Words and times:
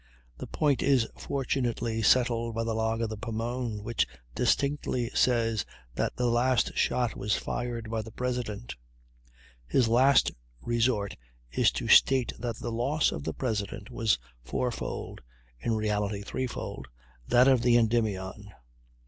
The 0.39 0.47
point 0.47 0.81
is 0.81 1.07
fortunately 1.15 2.01
settled 2.01 2.55
by 2.55 2.63
the 2.63 2.73
log 2.73 3.01
of 3.03 3.09
the 3.11 3.17
Pomone, 3.19 3.83
which 3.83 4.07
distinctly 4.33 5.11
says 5.13 5.63
that 5.93 6.15
the 6.15 6.25
last 6.25 6.75
shot 6.75 7.15
was 7.15 7.35
fired 7.35 7.91
by 7.91 8.01
the 8.01 8.09
President. 8.09 8.75
His 9.67 9.87
last 9.87 10.31
resort 10.59 11.15
is 11.51 11.69
to 11.73 11.87
state 11.87 12.33
that 12.39 12.55
the 12.55 12.71
loss 12.71 13.11
of 13.11 13.25
the 13.25 13.33
President 13.35 13.91
was 13.91 14.17
fourfold 14.43 15.21
(in 15.59 15.75
reality 15.75 16.23
threefold) 16.23 16.87
that 17.27 17.47
of 17.47 17.61
the 17.61 17.77
Endymion. 17.77 18.51